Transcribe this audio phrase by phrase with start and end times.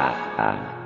[0.00, 0.79] 啊啊。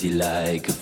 [0.00, 0.79] Crazy like a